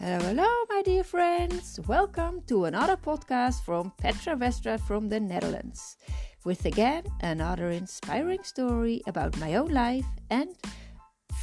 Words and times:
Hello, 0.00 0.20
hello, 0.20 0.46
my 0.68 0.80
dear 0.84 1.02
friends. 1.02 1.80
Welcome 1.88 2.42
to 2.46 2.66
another 2.66 2.96
podcast 2.96 3.64
from 3.64 3.90
Petra 3.98 4.36
Westra 4.36 4.78
from 4.78 5.08
the 5.08 5.18
Netherlands. 5.18 5.96
With 6.44 6.64
again 6.66 7.02
another 7.20 7.70
inspiring 7.70 8.44
story 8.44 9.02
about 9.08 9.36
my 9.40 9.56
own 9.56 9.70
life 9.70 10.06
and 10.30 10.50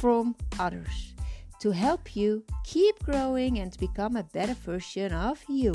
from 0.00 0.36
others 0.58 1.12
to 1.60 1.70
help 1.70 2.16
you 2.16 2.44
keep 2.64 2.98
growing 3.04 3.58
and 3.58 3.76
become 3.76 4.16
a 4.16 4.24
better 4.32 4.54
version 4.54 5.12
of 5.12 5.38
you. 5.50 5.74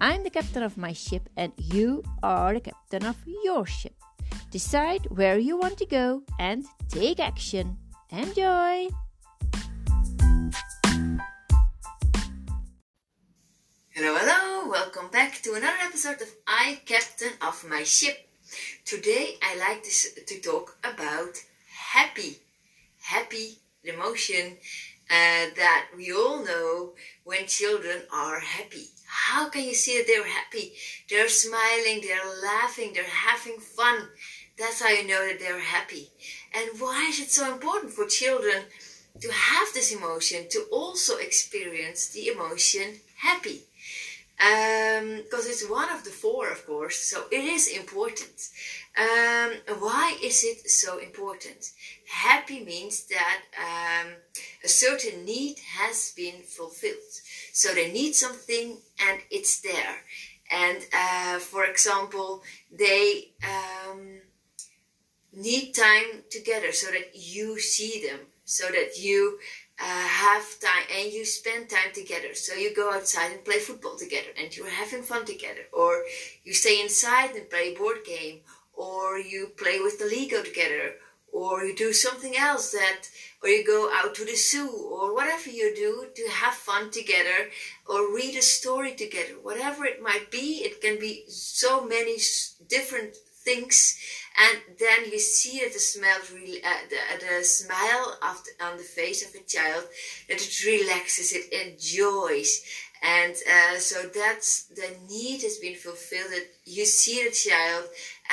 I'm 0.00 0.24
the 0.24 0.30
captain 0.30 0.62
of 0.62 0.78
my 0.78 0.94
ship, 0.94 1.28
and 1.36 1.52
you 1.58 2.02
are 2.22 2.54
the 2.54 2.60
captain 2.60 3.04
of 3.04 3.16
your 3.44 3.66
ship. 3.66 4.00
Decide 4.50 5.06
where 5.10 5.36
you 5.36 5.58
want 5.58 5.76
to 5.76 5.84
go 5.84 6.22
and 6.38 6.64
take 6.88 7.20
action. 7.20 7.76
Enjoy! 8.08 8.88
Hello, 13.94 14.16
hello, 14.18 14.70
welcome 14.70 15.08
back 15.12 15.42
to 15.42 15.52
another 15.52 15.76
episode 15.84 16.22
of 16.22 16.34
I 16.46 16.80
Captain 16.86 17.32
of 17.42 17.62
My 17.68 17.82
Ship. 17.82 18.16
Today 18.86 19.34
I 19.42 19.58
like 19.58 19.82
to, 19.82 20.24
to 20.24 20.40
talk 20.40 20.78
about 20.82 21.36
happy. 21.92 22.38
Happy, 23.02 23.58
the 23.84 23.92
emotion 23.92 24.56
uh, 25.10 25.52
that 25.56 25.88
we 25.94 26.10
all 26.10 26.42
know 26.42 26.94
when 27.24 27.46
children 27.46 28.00
are 28.10 28.40
happy. 28.40 28.86
How 29.06 29.50
can 29.50 29.64
you 29.64 29.74
see 29.74 29.98
that 29.98 30.06
they're 30.06 30.26
happy? 30.26 30.72
They're 31.10 31.28
smiling, 31.28 32.00
they're 32.00 32.40
laughing, 32.42 32.92
they're 32.94 33.04
having 33.04 33.58
fun. 33.58 34.08
That's 34.58 34.80
how 34.80 34.88
you 34.88 35.06
know 35.06 35.28
that 35.28 35.38
they're 35.38 35.60
happy. 35.60 36.08
And 36.54 36.80
why 36.80 37.08
is 37.10 37.20
it 37.20 37.30
so 37.30 37.52
important 37.52 37.92
for 37.92 38.06
children 38.06 38.62
to 39.20 39.30
have 39.30 39.68
this 39.74 39.92
emotion, 39.94 40.48
to 40.48 40.64
also 40.72 41.18
experience 41.18 42.08
the 42.08 42.28
emotion 42.28 43.00
happy? 43.18 43.66
Because 44.36 45.46
um, 45.46 45.50
it's 45.50 45.68
one 45.68 45.90
of 45.90 46.04
the 46.04 46.10
four, 46.10 46.48
of 46.50 46.66
course, 46.66 46.98
so 46.98 47.24
it 47.30 47.44
is 47.44 47.68
important. 47.68 48.48
Um, 48.98 49.52
why 49.78 50.16
is 50.22 50.44
it 50.44 50.68
so 50.68 50.98
important? 50.98 51.70
Happy 52.10 52.64
means 52.64 53.06
that 53.06 53.40
um, 53.58 54.12
a 54.64 54.68
certain 54.68 55.24
need 55.24 55.58
has 55.78 56.12
been 56.16 56.42
fulfilled. 56.42 57.14
So 57.52 57.72
they 57.72 57.92
need 57.92 58.14
something 58.14 58.78
and 59.06 59.20
it's 59.30 59.60
there. 59.60 59.96
And 60.50 60.78
uh, 60.92 61.38
for 61.38 61.64
example, 61.64 62.42
they 62.70 63.30
um, 63.44 64.20
need 65.32 65.72
time 65.72 66.24
together 66.30 66.72
so 66.72 66.90
that 66.90 67.10
you 67.14 67.58
see 67.58 68.06
them, 68.06 68.20
so 68.44 68.66
that 68.68 68.98
you 68.98 69.38
uh, 69.80 69.84
have 69.84 70.60
time 70.60 70.86
and 70.96 71.12
you 71.12 71.24
spend 71.24 71.68
time 71.68 71.92
together. 71.92 72.34
So 72.34 72.54
you 72.54 72.74
go 72.74 72.92
outside 72.92 73.32
and 73.32 73.44
play 73.44 73.58
football 73.58 73.96
together 73.96 74.28
and 74.40 74.54
you're 74.56 74.68
having 74.68 75.02
fun 75.02 75.24
together. 75.24 75.62
Or 75.72 76.04
you 76.44 76.54
stay 76.54 76.80
inside 76.80 77.34
and 77.34 77.50
play 77.50 77.74
a 77.74 77.78
board 77.78 78.04
game. 78.06 78.40
Or 78.74 79.18
you 79.18 79.52
play 79.56 79.80
with 79.80 79.98
the 79.98 80.06
Lego 80.06 80.42
together. 80.42 80.94
Or 81.32 81.64
you 81.64 81.74
do 81.74 81.92
something 81.92 82.36
else 82.36 82.72
that, 82.72 83.08
or 83.42 83.48
you 83.48 83.64
go 83.64 83.90
out 83.92 84.14
to 84.16 84.24
the 84.24 84.36
zoo 84.36 84.68
or 84.68 85.14
whatever 85.14 85.48
you 85.48 85.74
do 85.74 86.06
to 86.14 86.30
have 86.30 86.52
fun 86.52 86.90
together 86.90 87.48
or 87.88 88.14
read 88.14 88.36
a 88.36 88.42
story 88.42 88.94
together. 88.94 89.34
Whatever 89.42 89.86
it 89.86 90.02
might 90.02 90.30
be, 90.30 90.60
it 90.62 90.82
can 90.82 90.98
be 90.98 91.24
so 91.28 91.86
many 91.86 92.18
different 92.68 93.16
things 93.44 93.98
and 94.38 94.58
then 94.78 95.10
you 95.10 95.18
see 95.18 95.60
that 95.60 95.72
the 95.72 95.78
smile 95.78 96.18
really, 96.32 96.62
uh, 96.64 96.68
the, 96.88 97.26
the 97.38 97.44
smile 97.44 98.18
of 98.22 98.42
the, 98.44 98.64
on 98.64 98.76
the 98.76 98.82
face 98.82 99.26
of 99.26 99.34
a 99.34 99.44
child 99.44 99.84
that 100.28 100.40
it 100.40 100.64
relaxes, 100.64 101.32
it 101.32 101.52
enjoys, 101.52 102.62
and 103.02 103.34
uh, 103.34 103.78
so 103.78 104.02
that's 104.14 104.64
the 104.66 104.96
need 105.08 105.42
has 105.42 105.58
been 105.58 105.74
fulfilled. 105.74 106.30
That 106.30 106.46
you 106.64 106.86
see 106.86 107.24
the 107.24 107.34
child 107.34 107.86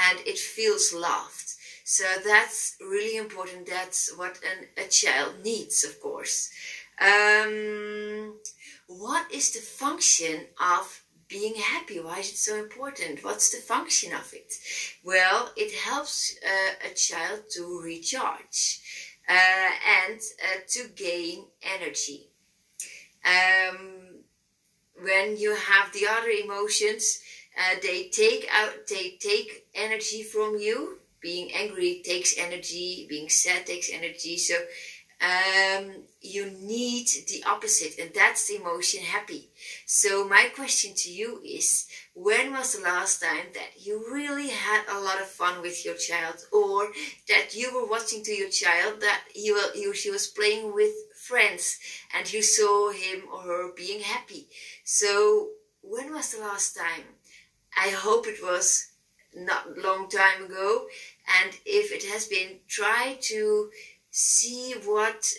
and 0.09 0.20
it 0.28 0.38
feels 0.38 0.94
loved. 0.94 1.54
So 1.84 2.04
that's 2.24 2.76
really 2.80 3.18
important. 3.18 3.66
That's 3.66 4.16
what 4.16 4.40
an, 4.44 4.68
a 4.78 4.88
child 4.88 5.44
needs, 5.44 5.84
of 5.84 6.00
course. 6.00 6.52
Um, 7.02 8.36
what 8.88 9.32
is 9.32 9.52
the 9.52 9.59
function 9.59 10.46
of 10.62 11.04
being 11.29 11.56
happy. 11.56 12.00
Why 12.00 12.19
is 12.19 12.29
it 12.29 12.38
so 12.38 12.57
important? 12.57 13.23
What's 13.23 13.51
the 13.51 13.62
function 13.62 14.13
of 14.13 14.34
it? 14.34 14.53
Well, 15.03 15.51
it 15.56 15.73
helps 15.73 16.35
uh, 16.45 16.90
a 16.90 16.94
child 16.94 17.44
to 17.56 17.81
recharge 17.84 18.81
uh, 19.29 19.69
and 20.03 20.19
uh, 20.44 20.59
to 20.69 20.90
gain 20.95 21.45
energy. 21.62 22.28
Um, 23.23 24.23
when 25.01 25.38
you 25.38 25.56
have 25.56 25.94
the 25.94 26.07
other 26.07 26.29
emotions, 26.29 27.22
uh, 27.57 27.75
they 27.81 28.09
take 28.09 28.47
out, 28.51 28.88
they 28.90 29.17
take 29.19 29.67
energy 29.75 30.23
from 30.23 30.57
you. 30.57 30.97
Being 31.22 31.51
angry 31.53 32.01
takes 32.03 32.38
energy. 32.38 33.06
Being 33.09 33.29
sad 33.29 33.66
takes 33.66 33.91
energy. 33.91 34.38
So 34.38 34.56
um, 35.22 35.91
you 36.22 36.50
need 36.52 37.07
the 37.28 37.44
opposite, 37.46 38.00
and 38.00 38.12
that's 38.13 38.47
the 38.47 38.56
emotion 38.56 39.03
happy. 39.03 39.50
So, 39.85 40.28
my 40.28 40.50
question 40.56 40.94
to 40.96 41.12
you 41.12 41.41
is 41.44 41.88
when 42.13 42.53
was 42.53 42.74
the 42.74 42.84
last 42.84 43.22
time 43.22 43.47
that 43.53 43.85
you 43.85 44.06
really 44.12 44.50
had 44.50 44.84
a 44.90 45.00
lot 45.00 45.19
of 45.19 45.28
fun 45.28 45.62
with 45.62 45.84
your 45.84 45.96
child, 45.96 46.46
or 46.53 46.90
that 47.28 47.53
you 47.53 47.74
were 47.74 47.85
watching 47.85 48.24
to 48.24 48.31
your 48.31 48.50
child 48.50 49.02
that 49.02 49.24
he, 49.34 49.53
he 49.74 49.94
she 49.94 50.09
was 50.09 50.28
playing 50.28 50.74
with 50.74 50.94
friends 51.16 51.79
and 52.16 52.31
you 52.31 52.41
saw 52.41 52.91
him 52.91 53.24
or 53.31 53.41
her 53.41 53.74
being 53.75 54.00
happy? 54.02 54.47
So, 54.85 55.50
when 55.81 56.13
was 56.13 56.31
the 56.31 56.41
last 56.41 56.78
time? 56.78 57.03
I 57.78 57.90
hope 57.90 58.25
it 58.28 58.41
was 58.44 58.88
not 59.35 59.78
long 59.78 60.09
time 60.09 60.46
ago, 60.46 60.88
and 61.41 61.52
if 61.66 61.91
it 61.91 62.03
has 62.12 62.28
been, 62.28 62.59
try 62.68 63.18
to 63.22 63.69
see 64.12 64.74
what 64.86 65.34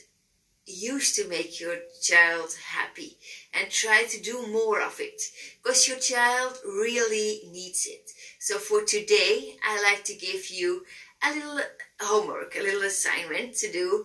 used 0.67 1.17
to 1.17 1.29
make 1.29 1.61
your 1.61 1.77
child 2.01 2.55
happy 2.73 3.17
and 3.53 3.71
try 3.71 4.05
to 4.05 4.21
do 4.21 4.47
more 4.47 4.81
of 4.81 5.01
it 5.01 5.21
because 5.63 5.89
your 5.89 5.99
child 5.99 6.59
really 6.65 7.43
needs 7.51 7.87
it. 7.87 8.11
So 8.39 8.59
for 8.59 8.83
today, 8.85 9.57
I 9.67 9.83
like 9.83 10.05
to 10.05 10.15
give 10.15 10.51
you 10.51 10.85
a 11.23 11.35
little 11.35 11.61
homework, 12.01 12.57
a 12.57 12.63
little 12.63 12.83
assignment 12.83 13.55
to 13.57 13.71
do 13.71 14.05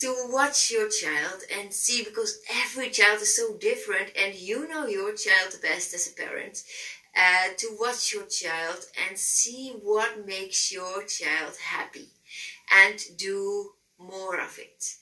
to 0.00 0.14
watch 0.30 0.70
your 0.70 0.88
child 0.88 1.42
and 1.58 1.72
see 1.72 2.04
because 2.04 2.40
every 2.52 2.90
child 2.90 3.22
is 3.22 3.34
so 3.34 3.56
different 3.56 4.10
and 4.16 4.34
you 4.34 4.68
know 4.68 4.86
your 4.86 5.14
child 5.14 5.54
best 5.62 5.94
as 5.94 6.08
a 6.08 6.14
parent. 6.14 6.62
Uh, 7.14 7.48
to 7.58 7.76
watch 7.78 8.14
your 8.14 8.24
child 8.24 8.78
and 9.06 9.18
see 9.18 9.74
what 9.82 10.26
makes 10.26 10.72
your 10.72 11.04
child 11.04 11.54
happy 11.62 12.08
and 12.86 12.98
do 13.18 13.72
more 14.08 14.40
of 14.40 14.58
it. 14.58 14.94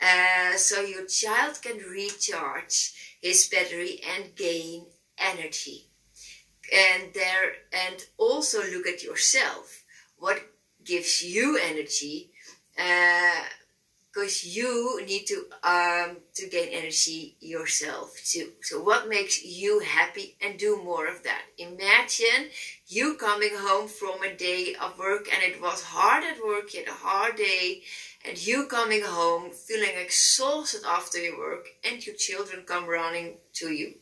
Uh, 0.00 0.56
so 0.56 0.80
your 0.80 1.06
child 1.06 1.60
can 1.60 1.78
recharge 1.78 3.16
his 3.20 3.48
battery 3.48 4.00
and 4.14 4.34
gain 4.36 4.86
energy. 5.18 5.86
And 6.72 7.12
there, 7.14 7.52
and 7.72 8.04
also 8.16 8.58
look 8.58 8.86
at 8.86 9.02
yourself. 9.02 9.84
What 10.18 10.40
gives 10.84 11.22
you 11.22 11.58
energy? 11.58 12.30
Uh, 12.78 13.44
because 14.18 14.44
you 14.44 15.00
need 15.06 15.26
to 15.26 15.44
um, 15.62 16.16
to 16.34 16.48
gain 16.48 16.68
energy 16.70 17.36
yourself 17.40 18.14
too. 18.24 18.50
So 18.62 18.82
what 18.82 19.08
makes 19.08 19.44
you 19.44 19.80
happy 19.80 20.36
and 20.40 20.58
do 20.58 20.82
more 20.82 21.06
of 21.06 21.22
that. 21.24 21.42
Imagine 21.58 22.50
you 22.86 23.14
coming 23.14 23.52
home 23.54 23.86
from 23.86 24.22
a 24.22 24.34
day 24.34 24.74
of 24.80 24.98
work 24.98 25.28
and 25.32 25.42
it 25.42 25.60
was 25.60 25.82
hard 25.82 26.24
at 26.24 26.44
work, 26.44 26.74
you 26.74 26.80
had 26.80 26.88
a 26.88 26.92
hard 26.92 27.36
day, 27.36 27.82
and 28.24 28.46
you 28.46 28.66
coming 28.66 29.02
home 29.02 29.50
feeling 29.50 29.96
exhausted 29.96 30.82
after 30.86 31.18
your 31.18 31.38
work 31.38 31.68
and 31.84 32.04
your 32.04 32.16
children 32.16 32.64
come 32.66 32.86
running 32.86 33.36
to 33.54 33.70
you. 33.70 33.94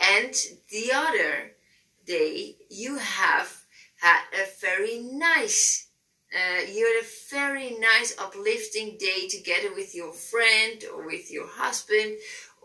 And 0.00 0.34
the 0.70 0.92
other 0.94 1.52
day 2.06 2.56
you 2.70 2.96
have 2.96 3.64
had 4.00 4.22
a 4.32 4.46
very 4.60 4.98
nice 4.98 5.86
uh, 6.32 6.60
you 6.72 6.86
had 6.86 7.04
a 7.04 7.08
very 7.28 7.76
nice 7.80 8.14
uplifting 8.16 8.96
day 8.98 9.26
together 9.28 9.74
with 9.74 9.96
your 9.96 10.12
friend 10.12 10.84
or 10.94 11.04
with 11.04 11.30
your 11.30 11.48
husband 11.48 12.16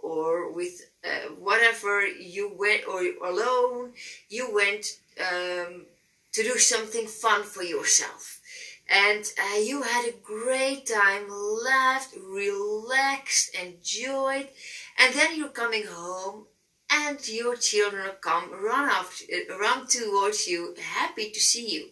or 0.04 0.52
with 0.52 0.82
uh, 1.04 1.30
whatever 1.40 2.06
you 2.06 2.54
went 2.56 2.82
or 2.88 3.02
alone 3.28 3.92
you 4.30 4.54
went 4.54 5.00
um, 5.20 5.86
to 6.32 6.44
do 6.44 6.58
something 6.60 7.08
fun 7.08 7.42
for 7.44 7.64
yourself 7.64 8.40
and 8.90 9.26
uh, 9.42 9.58
you 9.58 9.82
had 9.82 10.06
a 10.08 10.18
great 10.24 10.86
time 10.86 11.28
laughed 11.30 12.16
relaxed 12.16 13.56
enjoyed 13.56 14.48
and 14.98 15.14
then 15.14 15.36
you're 15.38 15.50
coming 15.50 15.86
home 15.88 16.46
and 16.90 17.28
your 17.28 17.56
children 17.56 18.10
come 18.22 18.52
run 18.52 18.90
off 18.90 19.22
run 19.60 19.88
towards 19.88 20.48
you 20.48 20.76
happy 20.80 21.32
to 21.32 21.40
see 21.40 21.68
you 21.68 21.90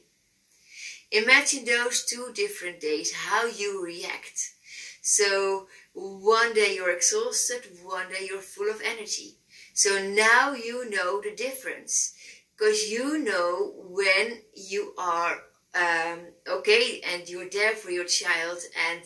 Imagine 1.12 1.64
those 1.66 2.04
two 2.06 2.32
different 2.34 2.80
days, 2.80 3.14
how 3.14 3.46
you 3.46 3.84
react. 3.84 4.54
So 5.02 5.68
one 5.94 6.54
day 6.56 6.76
you're 6.76 6.90
exhausted, 6.90 7.68
one 7.84 8.10
day 8.10 8.26
you're 8.28 8.42
full 8.42 8.70
of 8.70 8.82
energy. 8.84 9.38
So 9.76 10.04
now 10.04 10.54
you 10.54 10.90
know 10.90 11.22
the 11.22 11.36
difference 11.36 12.16
because 12.58 12.90
you 12.90 13.20
know 13.20 13.74
when 13.78 14.40
you 14.56 14.96
are 14.98 15.44
um, 15.76 16.20
okay 16.64 17.02
and 17.14 17.28
you're 17.30 17.50
there 17.50 17.76
for 17.76 17.92
your 17.92 18.06
child 18.06 18.60
and 18.90 19.02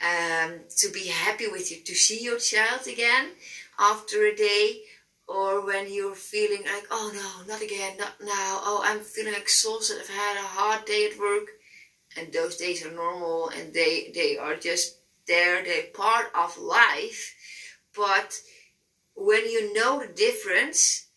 um, 0.00 0.60
to 0.78 0.90
be 0.90 1.08
happy 1.08 1.48
with 1.48 1.70
you, 1.70 1.78
to 1.84 1.94
see 1.94 2.22
your 2.22 2.38
child 2.38 2.86
again 2.86 3.30
after 3.78 4.24
a 4.24 4.34
day, 4.34 4.82
or 5.28 5.64
when 5.64 5.92
you're 5.92 6.14
feeling 6.14 6.62
like, 6.64 6.86
oh 6.90 7.10
no, 7.14 7.52
not 7.52 7.62
again, 7.62 7.96
not 7.98 8.14
now, 8.20 8.60
oh, 8.64 8.80
I'm 8.84 9.00
feeling 9.00 9.34
exhausted, 9.34 9.98
I've 10.00 10.08
had 10.08 10.36
a 10.36 10.46
hard 10.46 10.84
day 10.86 11.10
at 11.10 11.18
work, 11.18 11.48
and 12.16 12.32
those 12.32 12.56
days 12.56 12.84
are 12.84 12.92
normal 12.92 13.50
and 13.50 13.74
they, 13.74 14.10
they 14.14 14.38
are 14.38 14.56
just 14.56 14.98
there, 15.26 15.62
they're 15.62 15.92
part 15.92 16.26
of 16.34 16.58
life. 16.58 17.34
But 17.94 18.40
when 19.14 19.44
you 19.50 19.74
know 19.74 20.00
the 20.00 20.12
difference 20.12 21.08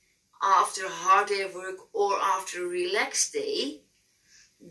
after 0.44 0.86
a 0.86 0.90
hard 0.90 1.28
day 1.30 1.42
of 1.42 1.56
work 1.56 1.78
or 1.94 2.20
after 2.20 2.64
a 2.64 2.68
relaxed 2.68 3.34
day, 3.34 3.83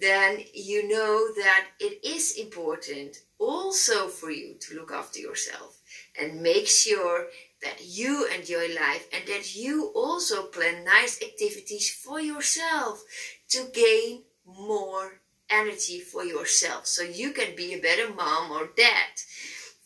then 0.00 0.38
you 0.54 0.88
know 0.88 1.32
that 1.34 1.66
it 1.78 2.04
is 2.04 2.38
important 2.38 3.18
also 3.38 4.08
for 4.08 4.30
you 4.30 4.54
to 4.60 4.74
look 4.74 4.90
after 4.90 5.18
yourself 5.18 5.78
and 6.18 6.40
make 6.40 6.66
sure 6.66 7.26
that 7.62 7.78
you 7.84 8.26
enjoy 8.28 8.74
life 8.74 9.06
and 9.12 9.26
that 9.28 9.54
you 9.54 9.92
also 9.94 10.44
plan 10.44 10.84
nice 10.84 11.20
activities 11.22 11.90
for 11.90 12.20
yourself 12.20 13.04
to 13.48 13.66
gain 13.74 14.22
more 14.46 15.20
energy 15.50 16.00
for 16.00 16.24
yourself. 16.24 16.86
So 16.86 17.02
you 17.02 17.32
can 17.32 17.54
be 17.54 17.74
a 17.74 17.80
better 17.80 18.12
mom 18.12 18.50
or 18.50 18.70
dad 18.76 19.12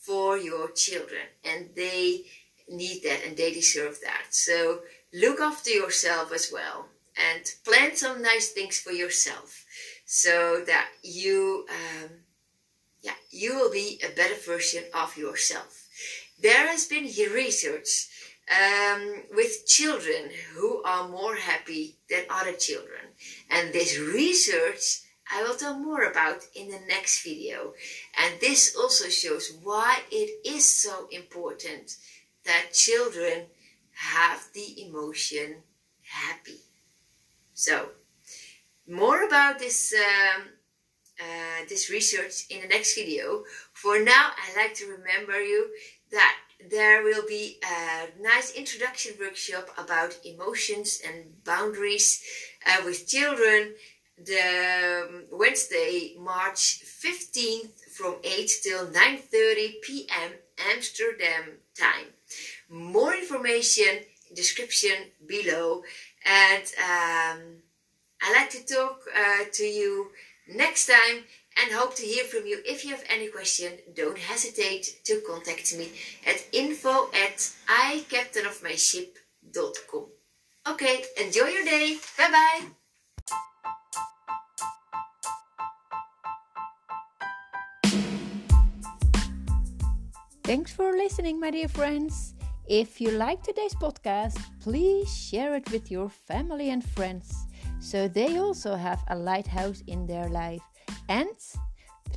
for 0.01 0.39
your 0.39 0.71
children 0.71 1.27
and 1.45 1.71
they 1.75 2.27
need 2.69 3.03
that 3.03 3.21
and 3.27 3.37
they 3.37 3.53
deserve 3.53 3.99
that. 4.05 4.27
So 4.31 4.81
look 5.13 5.41
after 5.41 5.71
yourself 5.71 6.33
as 6.33 6.51
well 6.53 6.87
and 7.17 7.45
plan 7.65 7.97
some 7.97 8.23
nice 8.23 8.51
things 8.51 8.79
for 8.79 8.93
yourself 8.93 9.65
so 10.07 10.63
that 10.67 10.89
you 11.03 11.67
um, 11.69 12.11
yeah 13.03 13.19
you 13.31 13.57
will 13.57 13.71
be 13.71 14.01
a 14.03 14.15
better 14.15 14.37
version 14.47 14.85
of 14.95 15.17
yourself. 15.17 15.87
There 16.41 16.69
has 16.69 16.87
been 16.87 17.05
research 17.35 18.09
um, 18.51 19.25
with 19.35 19.67
children 19.67 20.31
who 20.55 20.83
are 20.85 21.09
more 21.09 21.35
happy 21.35 21.97
than 22.09 22.25
other 22.31 22.53
children. 22.53 23.01
And 23.51 23.73
this 23.73 23.99
research 23.99 25.03
I 25.31 25.43
will 25.43 25.57
tell 25.57 25.77
more 25.77 26.05
about 26.05 26.45
in 26.55 26.71
the 26.71 26.81
next 26.89 27.25
video. 27.25 27.75
And 28.17 28.41
this 28.41 28.77
also 28.77 29.09
shows 29.09 29.53
why 29.63 30.03
it 30.11 30.47
is 30.47 30.65
so 30.65 31.09
important 31.11 31.97
that 32.45 32.73
children 32.73 33.47
have 33.95 34.47
the 34.55 34.87
emotion 34.87 35.57
happy. 36.03 36.61
So 37.55 37.89
more 38.89 39.25
about 39.25 39.59
this 39.59 39.95
um, 39.95 40.43
uh, 41.21 41.65
this 41.69 41.91
research 41.91 42.47
in 42.51 42.61
the 42.61 42.69
next 42.69 42.95
video. 42.95 43.45
For 43.73 43.99
now, 43.99 44.31
I'd 44.37 44.57
like 44.57 44.75
to 44.75 44.87
remember 44.87 45.41
you 45.41 45.71
that 46.13 46.37
there 46.71 47.03
will 47.03 47.27
be 47.27 47.59
a 47.65 48.23
nice 48.23 48.55
introduction 48.55 49.15
workshop 49.19 49.69
about 49.79 50.19
emotions 50.25 51.01
and 51.07 51.43
boundaries 51.45 52.23
uh, 52.67 52.83
with 52.85 53.07
children 53.09 53.75
the 54.19 55.05
um, 55.09 55.25
Wednesday, 55.31 56.15
March 56.19 56.83
15th 56.85 57.81
from 57.97 58.17
8 58.25 58.51
till 58.63 58.87
9.30 58.87 59.83
p.m. 59.83 60.33
Amsterdam 60.73 61.59
time. 61.79 62.07
More 62.71 63.15
information 63.15 63.99
in 64.29 64.35
description 64.35 64.97
below 65.27 65.83
and 66.25 66.65
um, 66.83 67.41
I 68.23 68.33
like 68.33 68.51
to 68.51 68.65
talk 68.65 69.01
uh, 69.15 69.45
to 69.53 69.65
you 69.65 70.11
next 70.49 70.87
time 70.87 71.25
and 71.59 71.73
hope 71.73 71.95
to 71.97 72.03
hear 72.03 72.25
from 72.25 72.47
you. 72.47 72.61
If 72.65 72.85
you 72.85 72.91
have 72.91 73.03
any 73.09 73.29
question, 73.29 73.73
don't 73.95 74.19
hesitate 74.19 75.01
to 75.05 75.23
contact 75.27 75.75
me 75.77 75.91
at 76.27 76.45
info 76.53 77.09
at 77.15 77.51
icaptainofmyship.com. 77.69 80.07
Okay, 80.69 81.05
enjoy 81.21 81.47
your 81.47 81.65
day. 81.65 81.97
Bye 82.19 82.31
bye. 82.31 82.61
Thanks 90.43 90.73
for 90.73 90.93
listening, 90.93 91.41
my 91.41 91.51
dear 91.51 91.69
friends. 91.69 92.35
If 92.69 93.01
you 93.01 93.11
like 93.11 93.43
today's 93.43 93.75
podcast, 93.75 94.39
please 94.61 95.09
share 95.17 95.57
it 95.57 95.71
with 95.73 95.91
your 95.91 96.09
family 96.09 96.71
and 96.71 96.85
friends 96.85 97.46
so 97.87 98.09
they 98.09 98.39
also 98.39 98.75
have 98.75 98.99
a 99.09 99.17
lighthouse 99.17 99.81
in 99.87 100.07
their 100.07 100.29
life. 100.29 100.63
And 101.09 101.31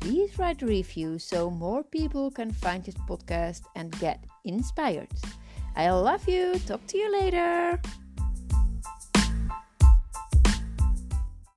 please 0.02 0.40
write 0.40 0.64
a 0.64 0.66
review 0.66 1.20
so 1.20 1.52
more 1.52 1.84
people 1.84 2.32
can 2.32 2.52
find 2.52 2.84
this 2.84 2.98
podcast 3.08 3.62
and 3.76 3.92
get 4.00 4.26
inspired. 4.46 5.14
I 5.76 5.92
love 5.92 6.28
you. 6.28 6.58
Talk 6.66 6.88
to 6.88 6.98
you 6.98 7.12
later. 7.14 7.80